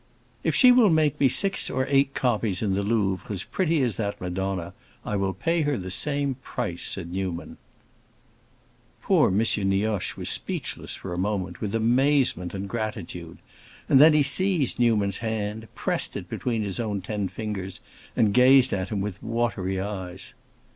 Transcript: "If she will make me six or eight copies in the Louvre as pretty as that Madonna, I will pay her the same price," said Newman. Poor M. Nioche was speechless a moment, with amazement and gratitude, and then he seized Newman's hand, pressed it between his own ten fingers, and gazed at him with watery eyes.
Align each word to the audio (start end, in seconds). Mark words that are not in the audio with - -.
"If 0.43 0.55
she 0.55 0.71
will 0.71 0.89
make 0.89 1.19
me 1.19 1.27
six 1.27 1.69
or 1.69 1.85
eight 1.87 2.15
copies 2.15 2.63
in 2.63 2.73
the 2.73 2.81
Louvre 2.81 3.31
as 3.31 3.43
pretty 3.43 3.83
as 3.83 3.97
that 3.97 4.19
Madonna, 4.19 4.73
I 5.05 5.15
will 5.15 5.35
pay 5.35 5.61
her 5.61 5.77
the 5.77 5.91
same 5.91 6.37
price," 6.41 6.81
said 6.81 7.11
Newman. 7.11 7.57
Poor 9.03 9.27
M. 9.27 9.37
Nioche 9.69 10.17
was 10.17 10.27
speechless 10.27 10.97
a 11.03 11.17
moment, 11.17 11.61
with 11.61 11.75
amazement 11.75 12.55
and 12.55 12.67
gratitude, 12.67 13.37
and 13.87 14.01
then 14.01 14.15
he 14.15 14.23
seized 14.23 14.79
Newman's 14.79 15.17
hand, 15.19 15.67
pressed 15.75 16.17
it 16.17 16.27
between 16.27 16.63
his 16.63 16.79
own 16.79 17.01
ten 17.01 17.27
fingers, 17.27 17.79
and 18.15 18.33
gazed 18.33 18.73
at 18.73 18.89
him 18.89 19.01
with 19.01 19.21
watery 19.21 19.79
eyes. 19.79 20.33